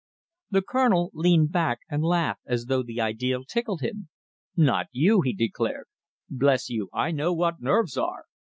The 0.49 0.63
Colonel 0.63 1.11
leaned 1.13 1.51
back 1.51 1.81
and 1.87 2.01
laughed 2.01 2.41
as 2.47 2.65
though 2.65 2.81
the 2.81 2.99
idea 2.99 3.37
tickled 3.47 3.81
him. 3.81 4.09
"Not 4.57 4.87
you!" 4.91 5.21
he 5.23 5.31
declared. 5.31 5.85
"Bless 6.27 6.71
you, 6.71 6.89
I 6.91 7.11
know 7.11 7.33
what 7.33 7.61
nerves 7.61 7.97
are! 7.97 8.25